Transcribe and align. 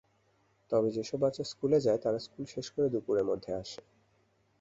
তবে 0.71 0.89
যেসব 0.91 1.19
বাচ্চা 1.19 1.43
স্কুলে 1.43 1.79
যায়, 1.79 1.99
তারা 1.99 2.19
স্কুল 2.19 2.45
শেষ 2.45 2.65
করে 2.69 2.87
দুপুরের 2.89 3.25
মধ্যে 3.25 3.51
আসে। 3.53 3.81